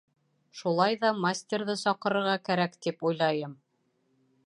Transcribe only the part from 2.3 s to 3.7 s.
кәрәк, тип уйлайым